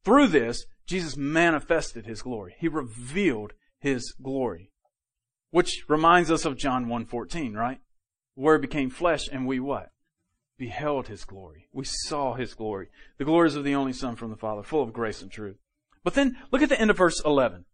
[0.03, 2.55] through this, Jesus manifested his glory.
[2.57, 4.71] He revealed his glory.
[5.51, 7.79] Which reminds us of John 1.14, right?
[8.35, 9.91] Word became flesh and we what?
[10.57, 11.67] Beheld his glory.
[11.71, 12.89] We saw his glory.
[13.17, 15.57] The glories of the only Son from the Father, full of grace and truth.
[16.03, 17.65] But then look at the end of verse 11.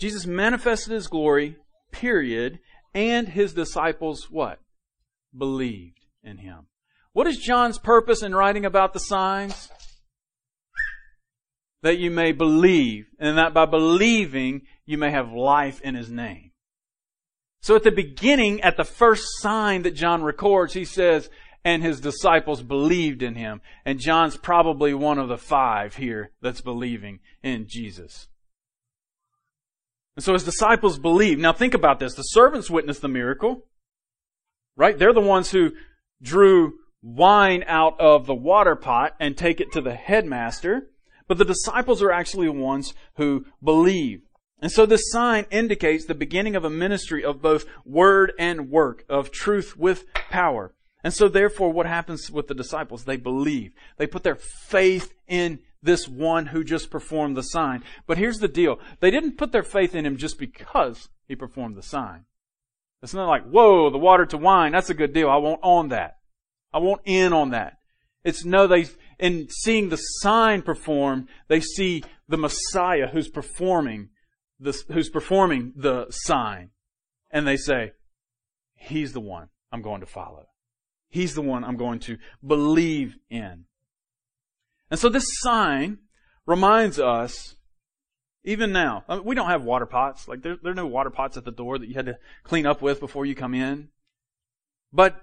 [0.00, 1.56] Jesus manifested his glory,
[1.90, 2.58] period,
[2.94, 4.60] and his disciples what?
[5.36, 6.66] Believed in him.
[7.12, 9.70] What is John's purpose in writing about the signs?
[11.82, 16.50] That you may believe, and that by believing you may have life in his name.
[17.66, 21.28] So at the beginning, at the first sign that John records, he says,
[21.64, 23.60] and his disciples believed in him.
[23.84, 28.28] And John's probably one of the five here that's believing in Jesus.
[30.14, 31.40] And so his disciples believe.
[31.40, 32.14] Now think about this.
[32.14, 33.64] The servants witnessed the miracle.
[34.76, 34.96] Right?
[34.96, 35.72] They're the ones who
[36.22, 40.90] drew wine out of the water pot and take it to the headmaster.
[41.26, 44.22] But the disciples are actually the ones who believe.
[44.60, 49.04] And so this sign indicates the beginning of a ministry of both word and work,
[49.08, 50.72] of truth with power.
[51.04, 53.04] And so therefore what happens with the disciples?
[53.04, 53.72] They believe.
[53.98, 57.84] They put their faith in this one who just performed the sign.
[58.06, 58.80] But here's the deal.
[59.00, 62.24] They didn't put their faith in him just because he performed the sign.
[63.02, 65.28] It's not like, whoa, the water to wine, that's a good deal.
[65.28, 66.16] I won't that.
[66.72, 67.78] I won't in on that.
[68.24, 68.86] It's no, they,
[69.18, 74.08] in seeing the sign performed, they see the Messiah who's performing
[74.58, 76.70] the, who's performing the sign.
[77.30, 77.92] And they say,
[78.74, 80.46] He's the one I'm going to follow.
[81.08, 83.64] He's the one I'm going to believe in.
[84.90, 85.98] And so this sign
[86.46, 87.56] reminds us,
[88.44, 90.28] even now, I mean, we don't have water pots.
[90.28, 92.66] Like there, there are no water pots at the door that you had to clean
[92.66, 93.88] up with before you come in.
[94.92, 95.20] But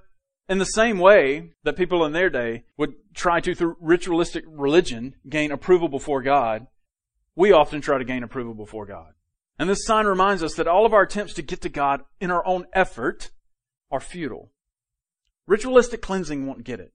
[0.49, 5.15] in the same way that people in their day would try to, through ritualistic religion,
[5.29, 6.67] gain approval before God,
[7.35, 9.13] we often try to gain approval before God.
[9.59, 12.31] And this sign reminds us that all of our attempts to get to God in
[12.31, 13.31] our own effort
[13.91, 14.51] are futile.
[15.45, 16.93] Ritualistic cleansing won't get it.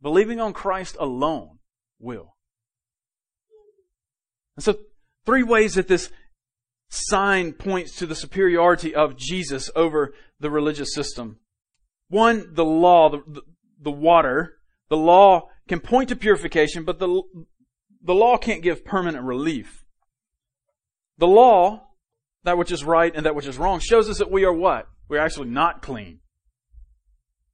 [0.00, 1.58] Believing on Christ alone
[2.00, 2.34] will.
[4.56, 4.76] And so,
[5.24, 6.10] three ways that this
[6.90, 11.38] sign points to the superiority of Jesus over the religious system.
[12.08, 13.42] One, the law, the,
[13.80, 14.58] the, water.
[14.90, 17.22] The law can point to purification, but the,
[18.02, 19.81] the law can't give permanent relief.
[21.18, 21.88] The law,
[22.44, 24.88] that which is right and that which is wrong, shows us that we are what?
[25.08, 26.20] We're actually not clean.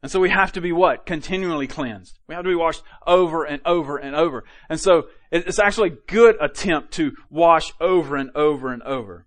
[0.02, 1.06] And so we have to be what?
[1.06, 2.20] Continually cleansed.
[2.28, 4.44] We have to be washed over and over and over.
[4.68, 9.26] And so it's actually a good attempt to wash over and over and over.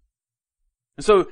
[0.97, 1.27] And so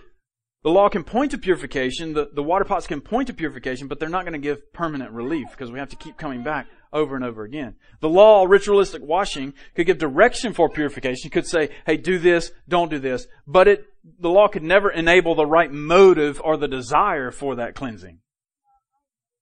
[0.63, 3.99] the law can point to purification, the, the water pots can point to purification, but
[3.99, 7.15] they're not going to give permanent relief because we have to keep coming back over
[7.15, 7.75] and over again.
[7.99, 11.29] The law, ritualistic washing, could give direction for purification.
[11.29, 13.27] Could say, hey, do this, don't do this.
[13.47, 13.85] But it,
[14.19, 18.19] the law could never enable the right motive or the desire for that cleansing.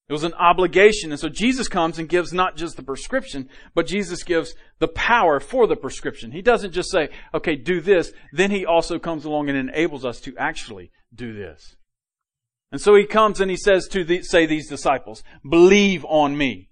[0.09, 1.11] It was an obligation.
[1.11, 5.39] And so Jesus comes and gives not just the prescription, but Jesus gives the power
[5.41, 6.31] for the prescription.
[6.31, 8.13] He doesn't just say, okay, do this.
[8.31, 11.75] Then he also comes along and enables us to actually do this.
[12.71, 16.69] And so he comes and he says to the, say these disciples, believe on me.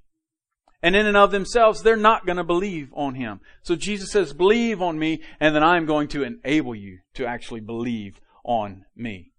[0.85, 3.39] And in and of themselves, they're not going to believe on Him.
[3.63, 7.61] So Jesus says, believe on me, and then I'm going to enable you to actually
[7.61, 9.31] believe on me.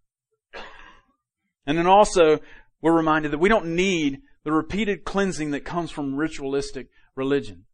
[1.64, 2.40] And then also,
[2.82, 7.66] we're reminded that we don't need the repeated cleansing that comes from ritualistic religion.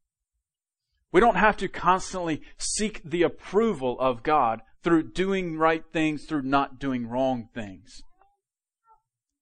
[1.11, 6.43] We don't have to constantly seek the approval of God through doing right things, through
[6.43, 8.03] not doing wrong things.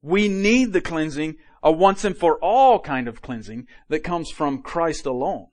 [0.03, 4.63] We need the cleansing, a once and for all kind of cleansing that comes from
[4.63, 5.49] Christ alone.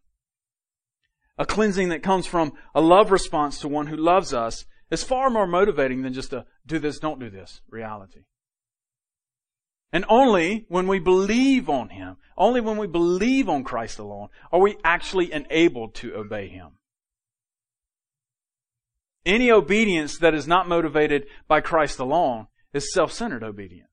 [1.37, 5.29] A cleansing that comes from a love response to one who loves us is far
[5.29, 8.21] more motivating than just a do this, don't do this reality.
[9.91, 14.59] And only when we believe on Him, only when we believe on Christ alone, are
[14.59, 16.71] we actually enabled to obey Him.
[19.25, 23.87] Any obedience that is not motivated by Christ alone is self-centered obedience.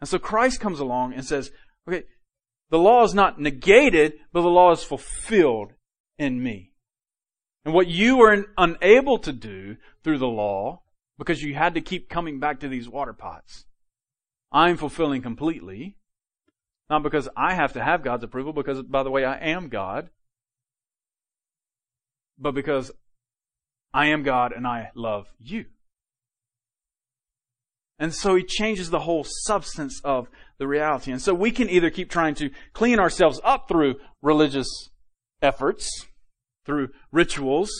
[0.00, 1.50] And so Christ comes along and says,
[1.88, 2.04] okay,
[2.70, 5.72] the law is not negated, but the law is fulfilled
[6.18, 6.72] in me.
[7.64, 10.82] And what you were unable to do through the law,
[11.18, 13.66] because you had to keep coming back to these water pots,
[14.52, 15.96] I'm fulfilling completely.
[16.88, 20.08] Not because I have to have God's approval, because, by the way, I am God.
[22.38, 22.90] But because
[23.92, 25.66] I am God and I love you.
[27.98, 30.28] And so he changes the whole substance of
[30.58, 31.10] the reality.
[31.10, 34.68] And so we can either keep trying to clean ourselves up through religious
[35.42, 36.06] efforts,
[36.64, 37.70] through rituals,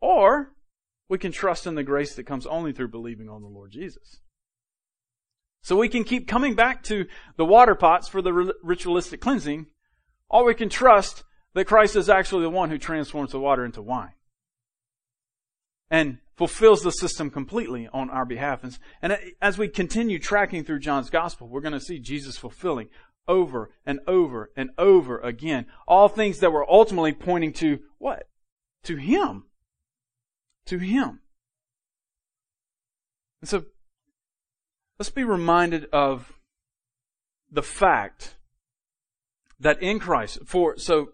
[0.00, 0.54] or
[1.08, 4.20] we can trust in the grace that comes only through believing on the Lord Jesus.
[5.62, 9.66] So we can keep coming back to the water pots for the ritualistic cleansing,
[10.30, 11.24] or we can trust
[11.54, 14.12] that Christ is actually the one who transforms the water into wine.
[15.90, 18.62] And fulfills the system completely on our behalf.
[19.02, 22.88] And uh, as we continue tracking through John's gospel, we're going to see Jesus fulfilling
[23.26, 28.28] over and over and over again all things that were ultimately pointing to what?
[28.84, 29.44] To Him.
[30.66, 31.20] To Him.
[33.40, 33.64] And so
[34.98, 36.32] Let's be reminded of
[37.50, 38.36] the fact
[39.60, 41.10] that in Christ, for, so,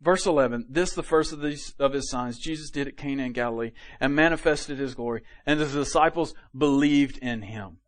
[0.00, 3.32] verse 11, this the first of these, of his signs Jesus did at Cana in
[3.32, 7.78] Galilee and manifested his glory, and his disciples believed in him.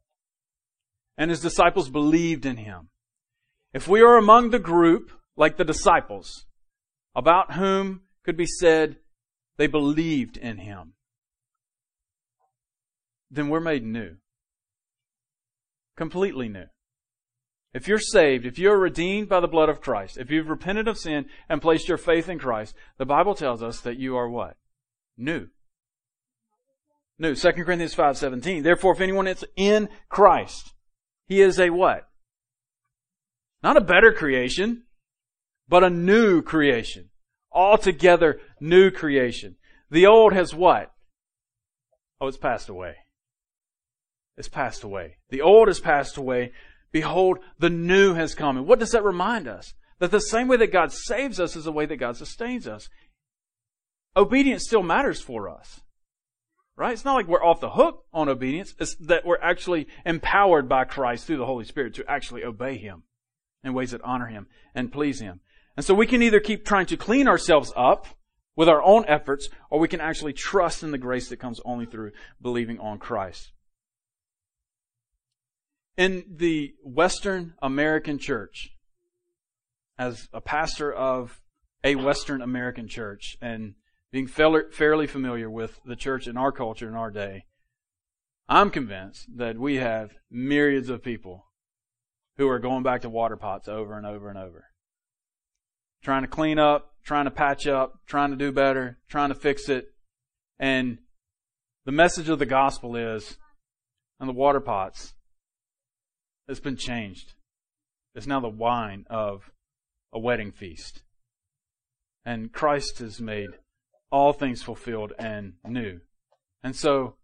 [1.16, 2.88] And his disciples believed in him.
[3.72, 6.46] If we are among the group, like the disciples,
[7.14, 8.96] about whom could be said
[9.56, 10.94] they believed in him,
[13.30, 14.16] then we're made new
[15.96, 16.66] completely new.
[17.74, 20.98] If you're saved, if you're redeemed by the blood of Christ, if you've repented of
[20.98, 24.56] sin and placed your faith in Christ, the Bible tells us that you are what?
[25.16, 25.48] New.
[27.18, 27.34] New.
[27.34, 28.62] 2 Corinthians 5:17.
[28.62, 30.74] Therefore if anyone is in Christ,
[31.26, 32.08] he is a what?
[33.62, 34.84] Not a better creation,
[35.68, 37.10] but a new creation.
[37.50, 39.56] Altogether new creation.
[39.90, 40.92] The old has what?
[42.20, 42.96] Oh, it's passed away
[44.36, 45.18] It's passed away.
[45.28, 46.52] The old has passed away.
[46.92, 48.56] Behold, the new has come.
[48.56, 49.74] And what does that remind us?
[49.98, 52.88] That the same way that God saves us is the way that God sustains us.
[54.16, 55.80] Obedience still matters for us.
[56.76, 56.92] Right?
[56.92, 58.74] It's not like we're off the hook on obedience.
[58.78, 63.04] It's that we're actually empowered by Christ through the Holy Spirit to actually obey Him
[63.62, 65.40] in ways that honor Him and please Him.
[65.76, 68.06] And so we can either keep trying to clean ourselves up
[68.56, 71.86] with our own efforts, or we can actually trust in the grace that comes only
[71.86, 73.52] through believing on Christ.
[75.96, 78.70] In the Western American church,
[79.98, 81.40] as a pastor of
[81.84, 83.74] a Western American church and
[84.10, 87.44] being fairly familiar with the church in our culture in our day,
[88.48, 91.46] I'm convinced that we have myriads of people
[92.36, 94.64] who are going back to water pots over and over and over.
[96.02, 99.68] Trying to clean up, trying to patch up, trying to do better, trying to fix
[99.68, 99.86] it.
[100.58, 100.98] And
[101.84, 103.36] the message of the gospel is,
[104.18, 105.14] and the water pots,
[106.48, 107.34] it's been changed.
[108.14, 109.50] It's now the wine of
[110.12, 111.02] a wedding feast.
[112.24, 113.50] And Christ has made
[114.10, 116.00] all things fulfilled and new.
[116.62, 117.16] And so,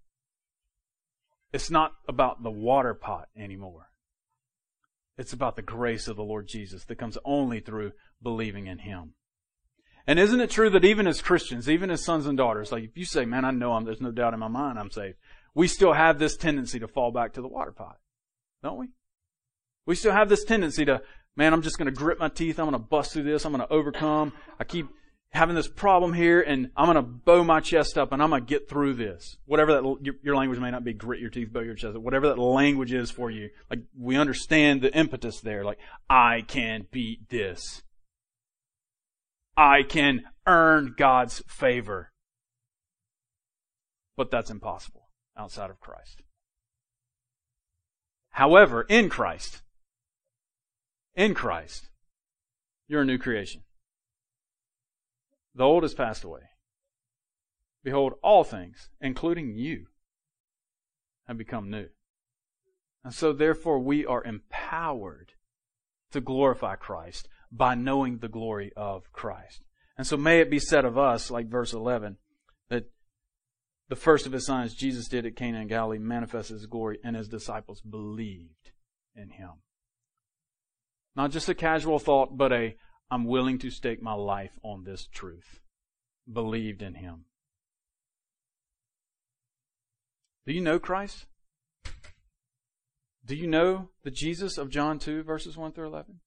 [1.53, 3.91] it's not about the water pot anymore.
[5.17, 7.93] It's about the grace of the Lord Jesus that comes only through
[8.23, 9.15] believing in Him.
[10.07, 12.97] And isn't it true that even as Christians, even as sons and daughters, like if
[12.97, 15.17] you say, man, I know I'm, there's no doubt in my mind I'm saved,
[15.55, 17.99] we still have this tendency to fall back to the water pot.
[18.63, 18.89] Don't we?
[19.89, 21.01] We still have this tendency to,
[21.35, 22.59] man, I'm just going to grit my teeth.
[22.61, 23.45] I'm going to bust through this.
[23.45, 24.35] I'm going to overcome.
[24.61, 24.87] I keep,
[25.31, 28.43] having this problem here and I'm going to bow my chest up and I'm going
[28.43, 29.37] to get through this.
[29.45, 32.39] Whatever that, your language may not be grit your teeth, bow your chest whatever that
[32.39, 33.51] language is for you.
[33.71, 35.65] Like, we understand the impetus there.
[35.65, 35.79] Like,
[36.09, 37.83] I can beat this.
[39.57, 42.13] I can earn God's favor.
[44.17, 46.23] But that's impossible outside of Christ.
[48.31, 49.63] However, in Christ,
[51.19, 51.89] in Christ,
[52.87, 53.63] you're a new creation.
[55.55, 56.43] The old has passed away.
[57.83, 59.87] Behold, all things, including you,
[61.27, 61.89] have become new.
[63.03, 65.33] And so therefore we are empowered
[66.13, 69.63] to glorify Christ by knowing the glory of Christ.
[69.97, 72.19] And so may it be said of us, like verse 11,
[72.71, 72.91] that
[73.89, 77.17] the first of his signs Jesus did at Cana and Galilee manifested his glory, and
[77.17, 78.71] his disciples believed
[79.17, 79.63] in him.
[81.19, 82.77] Not just a casual thought, but a
[83.11, 85.59] I'm willing to stake my life on this truth.
[86.33, 87.25] Believed in him.
[90.47, 91.27] Do you know Christ?
[93.27, 96.21] Do you know the Jesus of John 2, verses 1 through 11?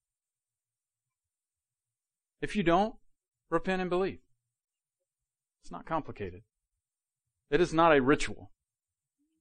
[2.41, 2.95] If you don't,
[3.49, 4.19] repent and believe.
[5.63, 6.41] It's not complicated.
[7.49, 8.51] It is not a ritual.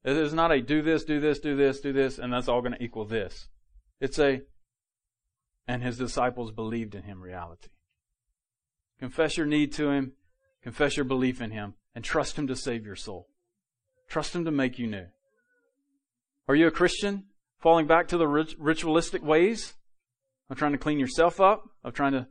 [0.04, 2.60] It is not a do this, do this, do this, do this, and that's all
[2.60, 3.48] going to equal this.
[4.00, 4.42] It's a
[5.70, 7.68] and his disciples believed in him reality.
[8.98, 10.14] Confess your need to him,
[10.64, 13.28] confess your belief in him, and trust him to save your soul.
[14.08, 15.06] Trust him to make you new.
[16.48, 17.26] Are you a Christian
[17.60, 19.74] falling back to the ritualistic ways
[20.50, 22.26] of trying to clean yourself up, of trying to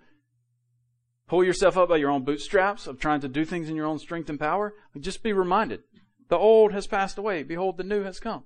[1.30, 4.00] pull yourself up by your own bootstraps, of trying to do things in your own
[4.00, 4.74] strength and power?
[5.00, 5.80] Just be reminded
[6.28, 7.44] the old has passed away.
[7.44, 8.44] Behold, the new has come.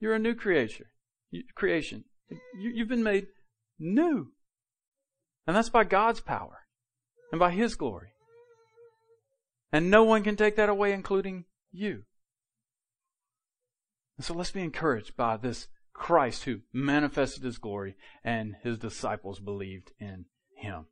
[0.00, 0.84] You're a new creation.
[1.54, 2.04] Creation.
[2.60, 3.28] You've been made
[3.82, 4.32] new.
[5.46, 6.60] And that's by God's power
[7.30, 8.12] and by His glory.
[9.72, 12.04] And no one can take that away, including you.
[14.16, 19.40] And so let's be encouraged by this Christ who manifested His glory and His disciples
[19.40, 20.86] believed in Him.